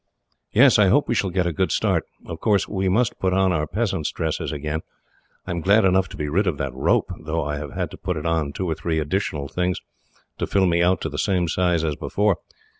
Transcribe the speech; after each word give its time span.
"Yes. 0.51 0.79
I 0.79 0.87
hope 0.87 1.07
we 1.07 1.13
shall 1.13 1.29
get 1.29 1.45
a 1.45 1.53
good 1.53 1.71
start. 1.71 2.05
Of 2.25 2.39
course, 2.39 2.67
we 2.67 2.89
must 2.89 3.19
put 3.19 3.33
on 3.33 3.51
our 3.51 3.67
peasant's 3.67 4.11
dresses 4.11 4.51
again. 4.51 4.79
I 5.45 5.51
am 5.51 5.61
glad 5.61 5.85
enough 5.85 6.09
to 6.09 6.17
be 6.17 6.27
rid 6.27 6.47
of 6.47 6.57
that 6.57 6.73
rope, 6.73 7.11
though 7.19 7.43
I 7.43 7.57
have 7.57 7.73
had 7.73 7.91
to 7.91 7.97
put 7.97 8.17
on 8.25 8.51
two 8.51 8.67
or 8.67 8.73
three 8.73 8.97
additional 8.97 9.47
things, 9.47 9.79
to 10.39 10.47
fill 10.47 10.65
me 10.65 10.81
out 10.81 11.01
to 11.01 11.09
the 11.09 11.19
same 11.19 11.47
size 11.47 11.83
as 11.83 11.95
before. 11.95 12.37